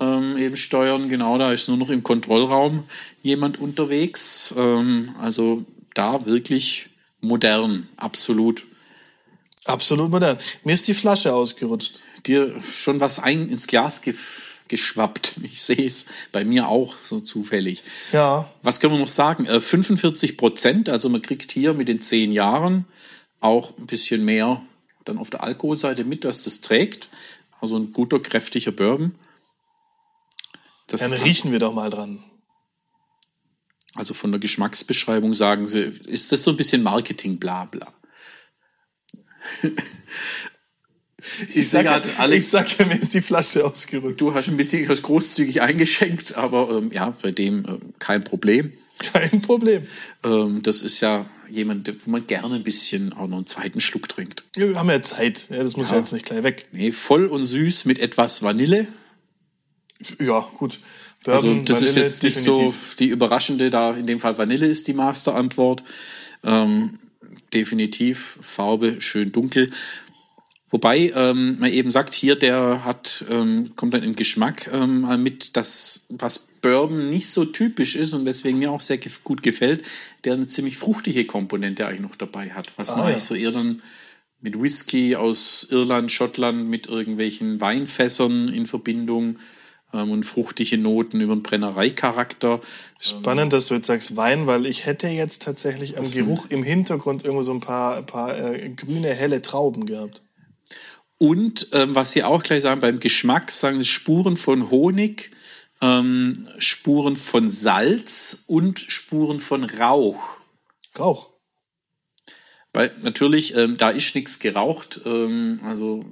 ähm, 0.00 0.36
eben 0.36 0.56
steuern. 0.56 1.08
Genau, 1.08 1.38
da 1.38 1.52
ist 1.52 1.68
nur 1.68 1.76
noch 1.76 1.90
im 1.90 2.02
Kontrollraum 2.02 2.84
jemand 3.22 3.60
unterwegs. 3.60 4.54
Ähm, 4.56 5.14
also 5.20 5.64
da 5.94 6.26
wirklich 6.26 6.88
modern, 7.20 7.88
absolut. 7.96 8.64
Absolut 9.64 10.10
modern. 10.10 10.36
Mir 10.64 10.72
ist 10.72 10.88
die 10.88 10.94
Flasche 10.94 11.32
ausgerutscht. 11.32 12.00
Dir 12.26 12.54
schon 12.62 13.00
was 13.00 13.18
ein 13.18 13.48
ins 13.48 13.66
Glas 13.66 14.02
ge 14.02 14.14
geschwappt. 14.68 15.34
Ich 15.42 15.60
sehe 15.60 15.86
es 15.86 16.06
bei 16.32 16.44
mir 16.44 16.68
auch 16.68 16.94
so 17.02 17.20
zufällig. 17.20 17.82
Ja. 18.12 18.50
Was 18.62 18.80
können 18.80 18.94
wir 18.94 19.00
noch 19.00 19.08
sagen? 19.08 19.46
Äh, 19.46 19.60
45 19.60 20.36
Prozent, 20.36 20.88
also 20.88 21.08
man 21.08 21.22
kriegt 21.22 21.52
hier 21.52 21.74
mit 21.74 21.88
den 21.88 22.00
zehn 22.00 22.32
Jahren 22.32 22.86
auch 23.40 23.76
ein 23.76 23.86
bisschen 23.86 24.24
mehr 24.24 24.62
dann 25.04 25.18
auf 25.18 25.30
der 25.30 25.42
Alkoholseite 25.42 26.04
mit, 26.04 26.24
dass 26.24 26.44
das 26.44 26.60
trägt. 26.60 27.08
Also 27.60 27.76
ein 27.76 27.92
guter, 27.92 28.20
kräftiger 28.20 28.72
Bourbon. 28.72 29.14
Das 30.86 31.00
dann 31.00 31.12
riechen 31.12 31.52
wir 31.52 31.58
doch 31.58 31.74
mal 31.74 31.90
dran. 31.90 32.22
Also 33.94 34.12
von 34.12 34.32
der 34.32 34.40
Geschmacksbeschreibung 34.40 35.34
sagen 35.34 35.68
sie, 35.68 35.80
ist 35.80 36.32
das 36.32 36.42
so 36.42 36.50
ein 36.50 36.56
bisschen 36.56 36.82
Marketing, 36.82 37.38
bla 37.38 37.64
bla. 37.64 37.92
ich, 41.48 41.56
ich 41.56 41.68
sage, 41.68 41.90
halt, 41.90 42.04
Alex, 42.18 42.44
ich 42.44 42.50
sag 42.50 42.78
ja, 42.78 42.86
mir 42.86 42.98
ist 42.98 43.14
die 43.14 43.20
Flasche 43.20 43.64
ausgerückt. 43.64 44.20
Du 44.20 44.34
hast 44.34 44.48
ein 44.48 44.56
bisschen 44.56 44.88
hast 44.88 45.02
großzügig 45.02 45.62
eingeschenkt, 45.62 46.36
aber 46.36 46.70
ähm, 46.70 46.90
ja, 46.92 47.16
bei 47.22 47.30
dem 47.30 47.64
äh, 47.64 47.78
kein 47.98 48.24
Problem. 48.24 48.72
Kein 49.12 49.42
Problem. 49.42 49.86
Ähm, 50.22 50.62
das 50.62 50.82
ist 50.82 51.00
ja 51.00 51.26
jemand, 51.48 51.92
wo 52.06 52.10
man 52.10 52.26
gerne 52.26 52.54
ein 52.54 52.62
bisschen 52.62 53.12
auch 53.12 53.26
noch 53.26 53.38
einen 53.38 53.46
zweiten 53.46 53.80
Schluck 53.80 54.08
trinkt. 54.08 54.44
Ja, 54.56 54.68
wir 54.68 54.78
haben 54.78 54.88
ja 54.88 55.02
Zeit. 55.02 55.48
Ja, 55.50 55.58
das 55.62 55.76
muss 55.76 55.90
ja. 55.90 55.96
ja 55.96 56.00
jetzt 56.00 56.12
nicht 56.12 56.26
gleich 56.26 56.42
weg. 56.42 56.68
Nee, 56.72 56.92
voll 56.92 57.26
und 57.26 57.44
süß 57.44 57.84
mit 57.86 57.98
etwas 57.98 58.42
Vanille. 58.42 58.86
Ja, 60.20 60.40
gut. 60.58 60.80
Bourbon, 61.24 61.50
also 61.50 61.62
das 61.64 61.76
Vanille, 61.80 61.90
ist 61.90 61.96
jetzt 61.96 62.22
nicht 62.22 62.36
definitiv. 62.36 62.74
so 62.74 62.96
die 62.98 63.08
überraschende, 63.08 63.70
da 63.70 63.94
in 63.94 64.06
dem 64.06 64.20
Fall 64.20 64.36
Vanille 64.36 64.66
ist 64.66 64.86
die 64.86 64.94
Masterantwort. 64.94 65.82
Ähm, 66.42 66.98
definitiv 67.52 68.38
Farbe 68.40 69.00
schön 69.00 69.32
dunkel. 69.32 69.70
Wobei 70.74 71.12
ähm, 71.14 71.60
man 71.60 71.70
eben 71.70 71.92
sagt, 71.92 72.14
hier 72.14 72.34
der 72.34 72.84
hat 72.84 73.24
ähm, 73.30 73.70
kommt 73.76 73.94
dann 73.94 74.02
im 74.02 74.16
Geschmack 74.16 74.68
ähm, 74.72 75.06
mit, 75.22 75.56
das 75.56 76.06
was 76.08 76.48
Bourbon 76.62 77.10
nicht 77.10 77.30
so 77.30 77.44
typisch 77.44 77.94
ist 77.94 78.12
und 78.12 78.24
weswegen 78.26 78.58
mir 78.58 78.72
auch 78.72 78.80
sehr 78.80 78.98
gut 79.22 79.44
gefällt, 79.44 79.84
der 80.24 80.32
eine 80.32 80.48
ziemlich 80.48 80.76
fruchtige 80.76 81.26
Komponente 81.26 81.86
eigentlich 81.86 82.00
noch 82.00 82.16
dabei 82.16 82.50
hat, 82.50 82.76
was 82.76 82.90
ah, 82.90 82.96
man 82.96 83.12
ja. 83.12 83.18
so 83.20 83.36
eher 83.36 83.52
dann 83.52 83.82
mit 84.40 84.60
Whisky 84.60 85.14
aus 85.14 85.64
Irland, 85.70 86.10
Schottland, 86.10 86.68
mit 86.68 86.88
irgendwelchen 86.88 87.60
Weinfässern 87.60 88.48
in 88.48 88.66
Verbindung 88.66 89.38
ähm, 89.92 90.10
und 90.10 90.24
fruchtige 90.24 90.76
Noten 90.76 91.20
über 91.20 91.36
den 91.36 91.44
Brennereicharakter. 91.44 92.58
Spannend, 92.98 93.52
dass 93.52 93.68
du 93.68 93.74
jetzt 93.74 93.86
sagst 93.86 94.16
Wein, 94.16 94.48
weil 94.48 94.66
ich 94.66 94.86
hätte 94.86 95.06
jetzt 95.06 95.42
tatsächlich 95.42 95.98
am 95.98 96.10
Geruch 96.10 96.46
im 96.48 96.64
Hintergrund 96.64 97.22
irgendwo 97.22 97.44
so 97.44 97.52
ein 97.52 97.60
paar, 97.60 98.02
paar 98.02 98.36
äh, 98.36 98.70
grüne, 98.70 99.10
helle 99.10 99.40
Trauben 99.40 99.86
gehabt. 99.86 100.20
Und 101.18 101.68
ähm, 101.72 101.94
was 101.94 102.12
Sie 102.12 102.22
auch 102.22 102.42
gleich 102.42 102.62
sagen, 102.62 102.80
beim 102.80 103.00
Geschmack 103.00 103.50
sagen 103.50 103.78
Sie 103.78 103.84
Spuren 103.84 104.36
von 104.36 104.70
Honig, 104.70 105.30
ähm, 105.80 106.48
Spuren 106.58 107.16
von 107.16 107.48
Salz 107.48 108.44
und 108.46 108.78
Spuren 108.78 109.40
von 109.40 109.64
Rauch. 109.64 110.38
Rauch. 110.98 111.30
Weil 112.72 112.92
natürlich, 113.02 113.56
ähm, 113.56 113.76
da 113.76 113.90
ist 113.90 114.14
nichts 114.14 114.40
geraucht, 114.40 115.00
ähm, 115.04 115.60
also 115.62 116.04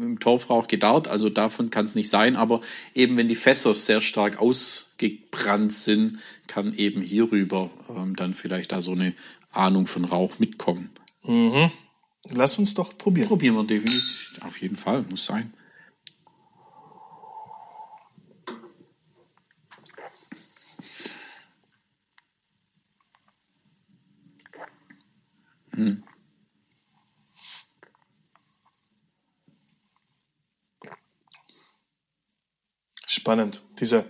im 0.00 0.18
Torfrauch 0.18 0.66
gedarrt, 0.66 1.06
also 1.08 1.28
davon 1.28 1.70
kann 1.70 1.84
es 1.84 1.94
nicht 1.94 2.08
sein, 2.08 2.34
aber 2.34 2.60
eben 2.94 3.16
wenn 3.16 3.28
die 3.28 3.36
Fässer 3.36 3.74
sehr 3.74 4.00
stark 4.00 4.40
ausgebrannt 4.40 5.72
sind, 5.72 6.18
kann 6.46 6.74
eben 6.74 7.02
hierüber 7.02 7.70
ähm, 7.88 8.16
dann 8.16 8.34
vielleicht 8.34 8.72
da 8.72 8.80
so 8.80 8.92
eine 8.92 9.14
Ahnung 9.52 9.86
von 9.86 10.04
Rauch 10.04 10.38
mitkommen. 10.38 10.90
Mhm. 11.24 11.70
Lass 12.30 12.58
uns 12.58 12.74
doch 12.74 12.96
probieren. 12.96 13.28
Probieren 13.28 13.56
wir 13.56 13.64
definitiv, 13.64 14.40
auf 14.42 14.60
jeden 14.60 14.76
Fall, 14.76 15.02
muss 15.02 15.24
sein. 15.24 15.52
Hm. 25.74 26.02
Spannend. 33.06 33.62
Dieser 33.78 34.04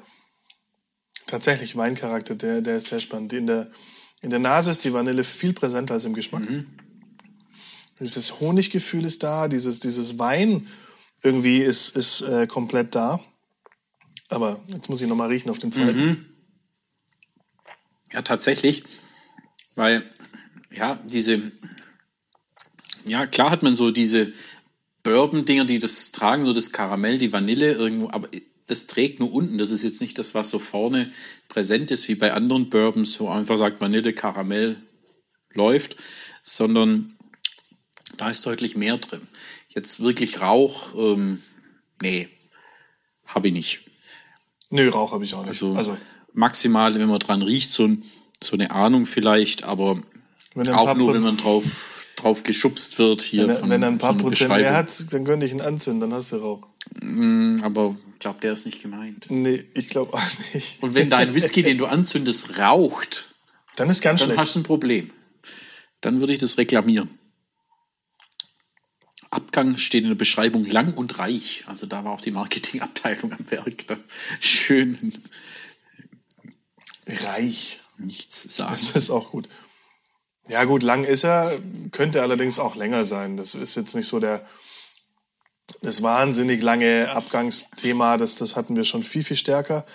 tatsächlich 1.27 1.77
Weincharakter, 1.77 2.35
der, 2.35 2.61
der 2.61 2.77
ist 2.77 2.89
sehr 2.89 3.01
spannend. 3.01 3.33
In 3.33 3.47
der, 3.47 3.71
in 4.21 4.31
der 4.31 4.39
Nase 4.39 4.71
ist 4.71 4.85
die 4.85 4.93
Vanille 4.93 5.25
viel 5.25 5.53
präsenter 5.53 5.95
als 5.95 6.05
im 6.05 6.15
Geschmack. 6.15 6.49
Mhm. 6.49 6.82
Dieses 8.03 8.41
Honiggefühl 8.41 9.05
ist 9.05 9.23
da, 9.23 9.49
dieses, 9.49 9.81
dieses 9.81 10.19
Wein 10.19 10.69
irgendwie 11.23 11.59
ist, 11.59 11.97
ist 11.97 12.23
äh, 12.23 12.47
komplett 12.47 12.95
da. 12.95 13.21
Aber 14.29 14.61
jetzt 14.69 14.89
muss 14.89 15.03
ich 15.03 15.09
nochmal 15.09 15.29
riechen 15.29 15.51
auf 15.51 15.59
den 15.59 15.73
zweiten. 15.73 16.05
Mhm. 16.05 16.27
Ja, 18.13 18.23
tatsächlich. 18.23 18.83
Weil, 19.75 20.03
ja, 20.73 20.99
diese, 21.07 21.53
ja, 23.07 23.27
klar 23.27 23.51
hat 23.51 23.63
man 23.63 23.77
so 23.77 23.91
diese 23.91 24.33
Bourbon-Dinger, 25.03 25.65
die 25.65 25.79
das 25.79 26.13
tragen, 26.13 26.45
so 26.45 26.53
das 26.53 26.73
Karamell, 26.73 27.19
die 27.19 27.33
Vanille 27.33 27.73
irgendwo, 27.73 28.09
aber 28.11 28.29
das 28.67 28.87
trägt 28.87 29.21
nur 29.21 29.33
unten. 29.33 29.59
Das 29.59 29.71
ist 29.71 29.83
jetzt 29.83 30.01
nicht 30.01 30.19
das, 30.19 30.35
was 30.35 30.51
so 30.51 30.59
vorne 30.59 31.11
präsent 31.49 31.91
ist, 31.91 32.09
wie 32.09 32.15
bei 32.15 32.33
anderen 32.33 32.71
Bourbons, 32.71 33.19
wo 33.21 33.29
einfach 33.29 33.59
sagt 33.59 33.81
Vanille, 33.81 34.13
Karamell 34.13 34.77
läuft, 35.53 35.97
sondern 36.43 37.13
da 38.23 38.31
ist 38.31 38.47
deutlich 38.47 38.77
mehr 38.77 38.99
drin. 38.99 39.23
Jetzt 39.69 40.01
wirklich 40.01 40.41
Rauch, 40.41 40.95
ähm, 40.97 41.43
nee, 42.01 42.29
habe 43.27 43.49
ich 43.49 43.55
nicht. 43.55 43.81
Nö, 44.71 44.89
Rauch 44.91 45.13
habe 45.13 45.25
ich 45.25 45.35
auch 45.35 45.41
nicht. 45.41 45.49
Also, 45.49 45.73
also, 45.75 45.97
maximal, 46.33 46.95
wenn 46.95 47.09
man 47.09 47.19
dran 47.19 47.43
riecht, 47.43 47.71
so, 47.71 47.89
so 48.43 48.55
eine 48.55 48.71
Ahnung 48.71 49.07
vielleicht, 49.07 49.65
aber 49.65 50.01
auch 50.55 50.95
nur, 50.95 51.15
wenn 51.15 51.23
man 51.23 51.37
drauf, 51.37 52.07
drauf 52.15 52.45
geschubst 52.45 53.01
wird 53.01 53.23
hier. 53.23 53.43
Wenn 53.43 53.51
er, 53.51 53.57
von, 53.57 53.71
wenn 53.71 53.83
er 53.83 53.89
ein 53.89 53.99
paar 53.99 54.17
Prozent 54.17 54.51
mehr 54.51 54.73
hat, 54.73 55.13
dann 55.13 55.25
könnte 55.25 55.47
ich 55.47 55.53
ihn 55.53 55.61
anzünden, 55.61 56.09
dann 56.09 56.15
hast 56.17 56.31
du 56.31 56.37
Rauch. 56.37 56.69
Mm, 57.03 57.57
aber 57.63 57.97
ich 58.13 58.19
glaube, 58.21 58.39
der 58.41 58.53
ist 58.53 58.67
nicht 58.67 58.81
gemeint. 58.81 59.27
Nee, 59.31 59.65
ich 59.75 59.89
glaube 59.89 60.15
auch 60.15 60.23
nicht. 60.55 60.81
Und 60.81 60.95
wenn 60.95 61.11
dein 61.11 61.35
Whisky, 61.35 61.65
den 61.65 61.79
du 61.79 61.87
anzündest, 61.87 62.57
raucht, 62.59 63.35
dann 63.75 63.91
ist 63.91 64.01
ganz 64.01 64.21
dann 64.21 64.29
schlecht. 64.29 64.41
hast 64.41 64.55
du 64.55 64.61
ein 64.61 64.63
Problem. 64.63 65.11
Dann 66.01 66.21
würde 66.21 66.33
ich 66.33 66.39
das 66.39 66.57
reklamieren 66.57 67.19
Abgang 69.33 69.77
steht 69.79 70.03
in 70.03 70.11
der 70.11 70.17
Beschreibung 70.17 70.67
lang 70.67 70.95
und 70.95 71.19
reich. 71.19 71.65
Also 71.67 71.87
da 71.87 72.05
war 72.05 72.13
auch 72.13 72.21
die 72.21 72.31
Marketingabteilung 72.31 73.33
am 73.33 73.51
Werk. 73.51 73.87
Da 73.87 73.97
schön 74.41 75.13
Reich. 77.07 77.81
nichts 77.99 78.55
sagen. 78.55 78.71
Das 78.71 78.91
ist 78.91 79.11
auch 79.11 79.31
gut. 79.31 79.49
Ja, 80.49 80.65
gut, 80.65 80.83
lang 80.83 81.05
ist 81.05 81.25
er, 81.25 81.59
könnte 81.93 82.21
allerdings 82.21 82.59
auch 82.59 82.77
länger 82.77 83.05
sein. 83.05 83.37
Das 83.37 83.55
ist 83.55 83.77
jetzt 83.77 83.95
nicht 83.95 84.07
so 84.07 84.19
der, 84.19 84.45
das 85.81 86.03
wahnsinnig 86.03 86.61
lange 86.61 87.11
Abgangsthema, 87.11 88.17
das, 88.17 88.35
das 88.35 88.57
hatten 88.57 88.77
wir 88.77 88.85
schon 88.85 89.03
viel, 89.03 89.23
viel 89.23 89.37
stärker. 89.37 89.87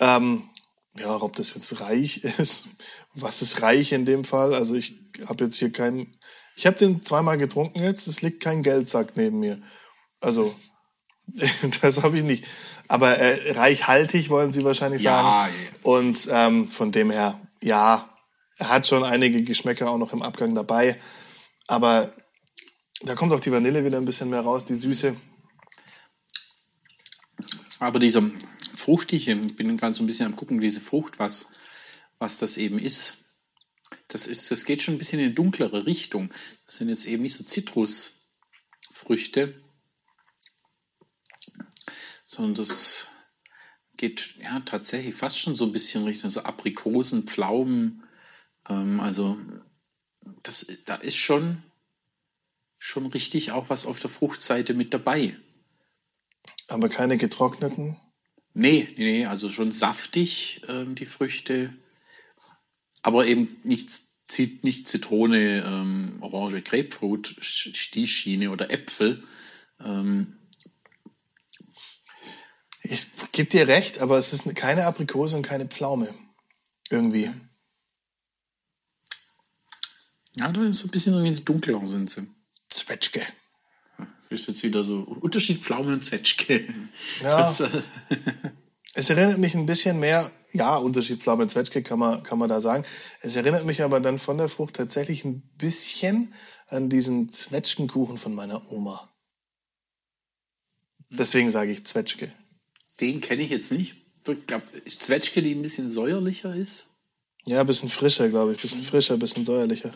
Ähm, 0.00 0.48
ja, 0.94 1.14
ob 1.22 1.36
das 1.36 1.54
jetzt 1.54 1.80
reich 1.80 2.24
ist, 2.38 2.64
was 3.14 3.42
ist 3.42 3.62
reich 3.62 3.92
in 3.92 4.04
dem 4.04 4.24
Fall? 4.24 4.54
Also 4.54 4.74
ich 4.74 4.98
habe 5.26 5.44
jetzt 5.44 5.58
hier 5.58 5.70
keinen, 5.70 6.18
ich 6.56 6.66
habe 6.66 6.76
den 6.76 7.02
zweimal 7.02 7.38
getrunken 7.38 7.82
jetzt, 7.82 8.06
es 8.08 8.22
liegt 8.22 8.42
kein 8.42 8.62
Geldsack 8.62 9.16
neben 9.16 9.40
mir. 9.40 9.60
Also, 10.20 10.54
das 11.82 12.02
habe 12.02 12.16
ich 12.16 12.24
nicht. 12.24 12.44
Aber 12.88 13.16
äh, 13.16 13.52
reichhaltig 13.52 14.28
wollen 14.28 14.52
Sie 14.52 14.64
wahrscheinlich 14.64 15.02
Ja, 15.02 15.22
sagen. 15.22 15.52
ja. 15.64 15.78
Und 15.82 16.28
ähm, 16.30 16.68
von 16.68 16.92
dem 16.92 17.10
her, 17.10 17.40
ja, 17.62 18.08
er 18.58 18.68
hat 18.68 18.86
schon 18.86 19.02
einige 19.04 19.42
Geschmäcker 19.42 19.90
auch 19.90 19.98
noch 19.98 20.12
im 20.12 20.22
Abgang 20.22 20.54
dabei. 20.54 20.98
Aber 21.68 22.12
da 23.02 23.14
kommt 23.14 23.32
auch 23.32 23.40
die 23.40 23.50
Vanille 23.52 23.84
wieder 23.84 23.98
ein 23.98 24.04
bisschen 24.04 24.30
mehr 24.30 24.40
raus, 24.40 24.64
die 24.64 24.74
Süße. 24.74 25.14
Aber 27.78 27.98
dieser 27.98 28.22
fruchtige, 28.76 29.32
ich 29.32 29.56
bin 29.56 29.76
gerade 29.76 29.94
so 29.94 30.02
ein 30.02 30.06
bisschen 30.06 30.26
am 30.26 30.36
gucken, 30.36 30.60
diese 30.60 30.80
Frucht, 30.80 31.18
was, 31.18 31.46
was 32.18 32.38
das 32.38 32.56
eben 32.56 32.78
ist. 32.78 33.21
Das 34.08 34.26
ist, 34.26 34.50
das 34.50 34.64
geht 34.64 34.82
schon 34.82 34.94
ein 34.94 34.98
bisschen 34.98 35.20
in 35.20 35.26
eine 35.26 35.34
dunklere 35.34 35.86
Richtung. 35.86 36.30
Das 36.66 36.76
sind 36.76 36.88
jetzt 36.88 37.06
eben 37.06 37.22
nicht 37.22 37.34
so 37.34 37.44
Zitrusfrüchte, 37.44 39.62
sondern 42.26 42.54
das 42.54 43.06
geht 43.96 44.34
ja 44.42 44.58
tatsächlich 44.60 45.14
fast 45.14 45.38
schon 45.38 45.54
so 45.54 45.64
ein 45.64 45.72
bisschen 45.72 46.04
Richtung 46.04 46.30
so 46.30 46.42
Aprikosen, 46.42 47.24
Pflaumen. 47.24 48.02
Ähm, 48.68 49.00
also 49.00 49.38
das, 50.42 50.66
da 50.84 50.96
ist 50.96 51.16
schon, 51.16 51.62
schon 52.78 53.06
richtig 53.06 53.52
auch 53.52 53.70
was 53.70 53.86
auf 53.86 54.00
der 54.00 54.10
Fruchtseite 54.10 54.74
mit 54.74 54.92
dabei. 54.92 55.36
Aber 56.68 56.88
keine 56.88 57.16
getrockneten. 57.16 57.96
Nee, 58.54 58.88
nee, 58.96 59.04
nee, 59.04 59.26
also 59.26 59.48
schon 59.48 59.72
saftig, 59.72 60.62
ähm, 60.68 60.94
die 60.94 61.06
Früchte. 61.06 61.74
Aber 63.02 63.26
eben 63.26 63.48
nicht, 63.64 63.90
Zit- 64.28 64.62
nicht 64.64 64.88
Zitrone, 64.88 65.64
ähm, 65.66 66.18
Orange, 66.20 66.62
Grapefruit, 66.62 67.36
Sch- 67.40 67.92
die 67.92 68.06
Schiene 68.08 68.50
oder 68.50 68.70
Äpfel. 68.70 69.22
Ähm, 69.80 70.38
Ich 72.84 73.06
gebe 73.32 73.48
dir 73.48 73.68
recht, 73.68 73.98
aber 73.98 74.18
es 74.18 74.32
ist 74.32 74.52
keine 74.56 74.86
Aprikose 74.86 75.36
und 75.36 75.42
keine 75.42 75.66
Pflaume. 75.66 76.12
Irgendwie. 76.90 77.30
ja, 80.36 80.50
da 80.50 80.62
ist 80.64 80.80
so 80.80 80.88
ein 80.88 80.90
bisschen 80.90 81.14
irgendwie 81.14 81.40
dunkler 81.42 81.86
sind 81.86 82.10
sie. 82.10 82.26
Zwetschge. 82.68 83.22
Das 83.98 84.40
ist 84.40 84.48
jetzt 84.48 84.62
wieder 84.62 84.82
so 84.82 85.00
Unterschied 85.00 85.62
Pflaume 85.62 85.92
und 85.92 86.04
Zwetschge. 86.04 86.66
Ja. 87.22 87.38
Das, 87.42 87.60
äh, 87.60 87.82
Es 88.94 89.08
erinnert 89.08 89.38
mich 89.38 89.54
ein 89.54 89.66
bisschen 89.66 90.00
mehr, 90.00 90.30
ja, 90.52 90.76
Unterschied 90.76 91.22
Pflaume 91.22 91.46
Zwetschge 91.46 91.82
kann 91.82 91.98
man, 91.98 92.22
kann 92.22 92.38
man 92.38 92.48
da 92.48 92.60
sagen. 92.60 92.84
Es 93.20 93.36
erinnert 93.36 93.64
mich 93.64 93.82
aber 93.82 94.00
dann 94.00 94.18
von 94.18 94.36
der 94.36 94.48
Frucht 94.48 94.76
tatsächlich 94.76 95.24
ein 95.24 95.40
bisschen 95.56 96.34
an 96.68 96.90
diesen 96.90 97.30
Zwetschgenkuchen 97.30 98.18
von 98.18 98.34
meiner 98.34 98.70
Oma. 98.70 99.08
Deswegen 101.10 101.50
sage 101.50 101.72
ich 101.72 101.84
Zwetschge. 101.84 102.32
den 103.00 103.20
kenne 103.20 103.42
ich 103.42 103.50
jetzt 103.50 103.72
nicht. 103.72 103.96
Ich 104.28 104.46
glaube, 104.46 104.64
ist 104.84 105.02
Zwetschge, 105.02 105.42
die 105.42 105.54
ein 105.54 105.62
bisschen 105.62 105.88
säuerlicher 105.88 106.54
ist. 106.54 106.88
Ja, 107.44 107.60
ein 107.60 107.66
bisschen 107.66 107.88
frischer, 107.88 108.28
glaube 108.28 108.52
ich. 108.52 108.58
Ein 108.58 108.62
bisschen 108.62 108.82
frischer, 108.82 109.14
ein 109.14 109.18
bisschen 109.18 109.44
säuerlicher. 109.44 109.92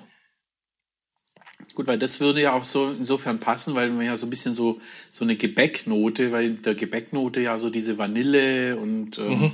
Gut, 1.74 1.86
weil 1.86 1.98
das 1.98 2.20
würde 2.20 2.40
ja 2.42 2.52
auch 2.52 2.64
so 2.64 2.90
insofern 2.90 3.40
passen, 3.40 3.74
weil 3.74 3.90
man 3.90 4.06
ja 4.06 4.16
so 4.16 4.26
ein 4.26 4.30
bisschen 4.30 4.54
so, 4.54 4.80
so 5.12 5.24
eine 5.24 5.36
Gebäcknote, 5.36 6.32
weil 6.32 6.44
in 6.46 6.62
der 6.62 6.74
Gebäcknote 6.74 7.40
ja 7.40 7.58
so 7.58 7.70
diese 7.70 7.98
Vanille 7.98 8.76
und 8.76 9.18
ähm, 9.18 9.52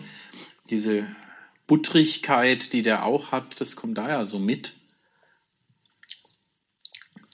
diese 0.70 1.06
Buttrigkeit, 1.66 2.72
die 2.72 2.82
der 2.82 3.04
auch 3.04 3.32
hat, 3.32 3.60
das 3.60 3.76
kommt 3.76 3.98
da 3.98 4.08
ja 4.08 4.24
so 4.24 4.38
mit. 4.38 4.74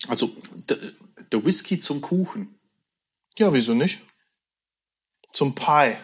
Also 0.08 0.34
der, 0.68 0.78
der 1.32 1.44
Whisky 1.44 1.78
zum 1.78 2.00
Kuchen. 2.00 2.58
Ja, 3.38 3.52
wieso 3.52 3.74
nicht? 3.74 4.00
Zum 5.32 5.54
Pie. 5.54 5.96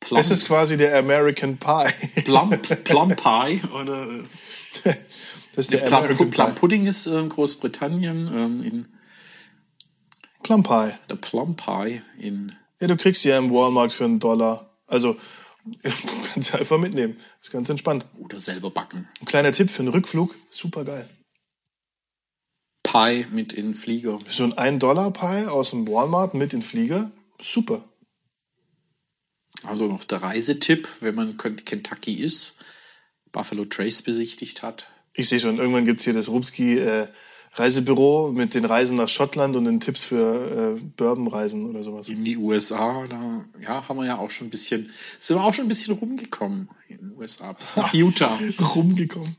Plum, 0.00 0.20
Es 0.20 0.30
ist 0.30 0.46
quasi 0.46 0.76
der 0.76 0.98
American 0.98 1.56
Pie. 1.58 2.22
Plum, 2.22 2.50
Plum 2.84 3.14
Pie 3.16 3.60
oder 3.72 4.08
Das 5.56 5.64
ist 5.64 5.72
der 5.72 5.78
Plum, 5.78 5.94
American 6.00 6.30
Plum. 6.30 6.54
Pudding 6.54 6.86
ist 6.86 7.06
äh, 7.06 7.18
in 7.18 7.30
Großbritannien, 7.30 8.30
ähm, 8.32 8.62
in 8.62 8.88
Plum 10.42 10.62
Pie. 10.62 10.92
der 11.08 11.16
Plum 11.16 11.56
Pie 11.56 12.02
in 12.18 12.54
Ja, 12.78 12.88
du 12.88 12.96
kriegst 12.96 13.22
sie 13.22 13.30
ja 13.30 13.38
im 13.38 13.50
Walmart 13.50 13.92
für 13.92 14.04
einen 14.04 14.18
Dollar. 14.18 14.70
Also, 14.86 15.16
du 15.64 15.90
kannst 16.32 16.52
sie 16.52 16.58
einfach 16.58 16.78
mitnehmen. 16.78 17.14
ist 17.40 17.50
ganz 17.50 17.70
entspannt. 17.70 18.04
oder 18.18 18.38
selber 18.38 18.70
backen. 18.70 19.08
Ein 19.18 19.24
kleiner 19.24 19.50
Tipp 19.50 19.70
für 19.70 19.80
einen 19.80 19.88
Rückflug. 19.88 20.34
Super 20.50 20.84
geil. 20.84 21.08
Pie 22.82 23.26
mit 23.30 23.54
in 23.54 23.74
Flieger. 23.74 24.18
So 24.28 24.44
ein 24.44 24.52
1-Dollar-Pie 24.52 25.48
aus 25.48 25.70
dem 25.70 25.88
Walmart 25.88 26.34
mit 26.34 26.52
in 26.52 26.60
den 26.60 26.66
Flieger. 26.66 27.10
Super. 27.40 27.82
Also 29.64 29.86
noch 29.86 30.04
der 30.04 30.22
Reisetipp, 30.22 30.86
wenn 31.00 31.14
man 31.14 31.38
Kentucky 31.38 32.12
ist, 32.12 32.62
Buffalo 33.32 33.64
Trace 33.64 34.02
besichtigt 34.02 34.62
hat. 34.62 34.88
Ich 35.16 35.28
sehe 35.28 35.40
schon, 35.40 35.58
irgendwann 35.58 35.86
gibt's 35.86 36.04
hier 36.04 36.12
das 36.12 36.28
Rumski 36.28 36.78
äh, 36.78 37.06
Reisebüro 37.54 38.32
mit 38.32 38.54
den 38.54 38.66
Reisen 38.66 38.96
nach 38.98 39.08
Schottland 39.08 39.56
und 39.56 39.64
den 39.64 39.80
Tipps 39.80 40.04
für 40.04 40.76
äh, 40.76 40.80
Bourbon-Reisen 40.96 41.66
oder 41.66 41.82
sowas. 41.82 42.08
In 42.08 42.22
die 42.22 42.36
USA, 42.36 43.06
da 43.08 43.44
ja, 43.62 43.88
haben 43.88 43.98
wir 43.98 44.06
ja 44.06 44.18
auch 44.18 44.30
schon 44.30 44.48
ein 44.48 44.50
bisschen, 44.50 44.90
sind 45.18 45.36
wir 45.36 45.42
auch 45.42 45.54
schon 45.54 45.64
ein 45.64 45.68
bisschen 45.68 45.94
rumgekommen 45.94 46.68
in 46.88 46.98
den 46.98 47.16
USA, 47.16 47.52
bis 47.52 47.76
nach 47.76 47.92
Utah. 47.94 48.38
Rumgekommen. 48.74 49.36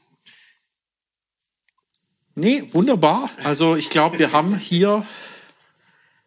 Nee, 2.33 2.63
wunderbar. 2.71 3.29
Also 3.43 3.75
ich 3.75 3.89
glaube, 3.89 4.19
wir 4.19 4.31
haben 4.31 4.57
hier, 4.57 5.05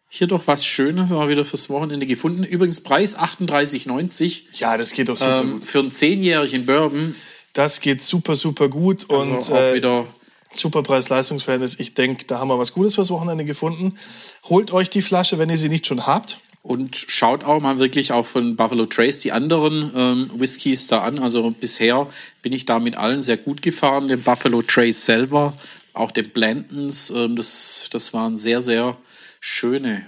hier 0.07 0.27
doch 0.27 0.47
was 0.47 0.65
Schönes 0.65 1.09
mal 1.09 1.29
wieder 1.29 1.45
fürs 1.45 1.69
Wochenende 1.69 2.05
gefunden. 2.05 2.43
Übrigens 2.43 2.81
Preis 2.81 3.17
38,90 3.17 4.43
Ja, 4.53 4.77
das 4.77 4.91
geht 4.91 5.09
doch 5.09 5.17
super 5.17 5.41
ähm, 5.41 5.51
gut. 5.53 5.65
für 5.65 5.79
einen 5.79 5.91
zehnjährigen 5.91 6.65
Bourbon. 6.65 7.15
Das 7.53 7.81
geht 7.81 8.01
super, 8.01 8.35
super 8.35 8.69
gut. 8.69 9.09
Also 9.09 9.21
und 9.21 9.37
auch 9.37 9.55
äh, 9.55 9.75
wieder 9.75 10.07
super 10.53 10.83
Preis-Leistungs-Verhältnis. 10.83 11.79
Ich 11.79 11.93
denke, 11.93 12.25
da 12.25 12.39
haben 12.39 12.49
wir 12.49 12.59
was 12.59 12.73
Gutes 12.73 12.95
fürs 12.95 13.09
Wochenende 13.09 13.45
gefunden. 13.45 13.97
Holt 14.45 14.71
euch 14.71 14.89
die 14.89 15.01
Flasche, 15.01 15.37
wenn 15.37 15.49
ihr 15.49 15.57
sie 15.57 15.69
nicht 15.69 15.87
schon 15.87 16.05
habt. 16.05 16.39
Und 16.63 16.95
schaut 16.95 17.43
auch 17.43 17.59
mal 17.59 17.79
wirklich 17.79 18.11
auch 18.11 18.25
von 18.25 18.55
Buffalo 18.55 18.85
Trace 18.85 19.19
die 19.19 19.31
anderen 19.31 19.91
ähm, 19.95 20.29
Whiskys 20.35 20.85
da 20.85 21.01
an. 21.01 21.17
Also 21.17 21.49
bisher 21.49 22.07
bin 22.43 22.53
ich 22.53 22.65
da 22.65 22.77
mit 22.77 22.97
allen 22.97 23.23
sehr 23.23 23.37
gut 23.37 23.63
gefahren. 23.63 24.07
Den 24.07 24.21
Buffalo 24.21 24.61
Trace 24.61 25.05
selber, 25.05 25.57
auch 25.93 26.11
den 26.11 26.29
Blantons, 26.29 27.09
ähm, 27.09 27.35
das, 27.35 27.89
das 27.91 28.13
waren 28.13 28.37
sehr, 28.37 28.61
sehr 28.61 28.95
schöne 29.39 30.07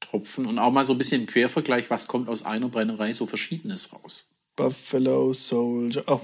Tropfen. 0.00 0.46
Und 0.46 0.58
auch 0.58 0.72
mal 0.72 0.84
so 0.84 0.92
ein 0.92 0.98
bisschen 0.98 1.20
im 1.20 1.26
Quervergleich, 1.28 1.88
was 1.88 2.08
kommt 2.08 2.28
aus 2.28 2.44
einer 2.44 2.68
Brennerei 2.68 3.12
so 3.12 3.26
Verschiedenes 3.26 3.92
raus. 3.92 4.32
Buffalo 4.56 5.32
Soldier. 5.32 6.02
Oh, 6.08 6.20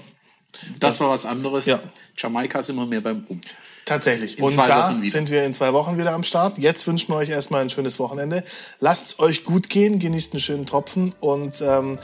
Das 0.79 0.99
war 0.99 1.09
was 1.09 1.25
anderes. 1.25 1.65
Ja. 1.65 1.79
Jamaika 2.17 2.59
ist 2.59 2.69
immer 2.69 2.85
mehr 2.85 3.01
beim 3.01 3.25
Rum. 3.29 3.39
tatsächlich. 3.85 4.37
In 4.37 4.43
und 4.43 4.51
zwei 4.51 4.67
da 4.67 4.89
Wochen 4.89 5.01
wieder. 5.01 5.11
sind 5.11 5.29
wir 5.29 5.43
in 5.45 5.53
zwei 5.53 5.73
Wochen 5.73 5.97
wieder 5.97 6.13
am 6.13 6.23
Start. 6.23 6.57
Jetzt 6.57 6.85
wünschen 6.87 7.09
wir 7.09 7.17
euch 7.17 7.29
erstmal 7.29 7.61
ein 7.61 7.69
schönes 7.69 7.99
Wochenende. 7.99 8.43
Lasst's 8.79 9.19
euch 9.19 9.43
gut 9.43 9.69
gehen, 9.69 9.99
genießt 9.99 10.33
einen 10.33 10.39
schönen 10.41 10.65
Tropfen 10.65 11.13
und 11.19 11.61
ähm, 11.61 11.97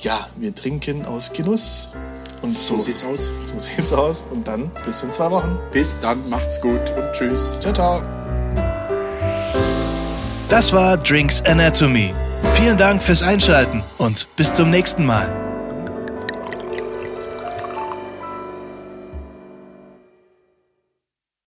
ja, 0.00 0.28
wir 0.36 0.54
trinken 0.54 1.06
aus 1.06 1.32
Genuss. 1.32 1.90
Und 2.42 2.50
So 2.50 2.76
so, 2.76 2.80
sieht's 2.80 3.04
aus. 3.04 3.30
so 3.44 3.58
sieht's 3.58 3.92
aus. 3.92 4.24
Und 4.30 4.48
dann 4.48 4.72
bis 4.84 5.02
in 5.02 5.12
zwei 5.12 5.30
Wochen. 5.30 5.58
Bis 5.70 6.00
dann, 6.00 6.28
macht's 6.28 6.60
gut 6.60 6.90
und 6.96 7.12
tschüss. 7.12 7.58
Ciao, 7.60 7.72
ciao. 7.72 8.02
Das 10.48 10.72
war 10.72 10.96
Drinks 10.98 11.40
Anatomy. 11.42 12.12
Vielen 12.54 12.76
Dank 12.76 13.02
fürs 13.02 13.22
Einschalten 13.22 13.82
und 13.98 14.26
bis 14.36 14.52
zum 14.52 14.70
nächsten 14.70 15.06
Mal. 15.06 15.51